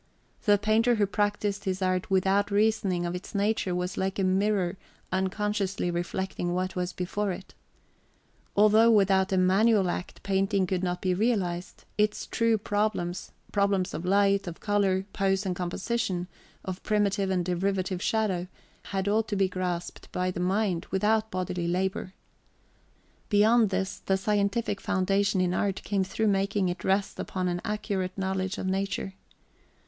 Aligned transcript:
The 0.45 0.57
painter 0.57 0.95
who 0.95 1.05
practised 1.05 1.65
his 1.65 1.79
art 1.79 2.09
without 2.09 2.49
reasoning 2.49 3.05
of 3.05 3.13
its 3.13 3.35
nature 3.35 3.75
was 3.75 3.97
like 3.97 4.17
a 4.17 4.23
mirror 4.23 4.79
unconsciously 5.11 5.91
reflecting 5.91 6.55
what 6.55 6.75
was 6.75 6.91
before 6.91 7.31
it. 7.31 7.53
Although 8.55 8.89
without 8.89 9.31
a 9.31 9.37
"manual 9.37 9.91
act" 9.91 10.23
painting 10.23 10.65
could 10.65 10.81
not 10.83 11.03
be 11.03 11.13
realized, 11.13 11.83
its 11.99 12.25
true 12.25 12.57
problems 12.57 13.31
problems 13.51 13.93
of 13.93 14.03
light, 14.03 14.47
of 14.47 14.59
colour, 14.59 15.05
pose 15.13 15.45
and 15.45 15.55
composition, 15.55 16.27
of 16.65 16.81
primitive 16.81 17.29
and 17.29 17.45
derivative 17.45 18.01
shadow 18.01 18.47
had 18.85 19.07
all 19.07 19.21
to 19.21 19.35
be 19.35 19.47
grasped 19.47 20.11
by 20.11 20.31
the 20.31 20.39
mind 20.39 20.87
without 20.89 21.29
bodily 21.29 21.67
labour. 21.67 22.15
Beyond 23.29 23.69
this, 23.69 23.99
the 23.99 24.17
scientific 24.17 24.81
foundation 24.81 25.41
in 25.41 25.53
art 25.53 25.83
came 25.83 26.03
through 26.03 26.29
making 26.29 26.69
it 26.69 26.83
rest 26.83 27.19
upon 27.19 27.47
an 27.47 27.61
accurate 27.63 28.17
knowledge 28.17 28.57
of 28.57 28.65
nature. 28.65 29.13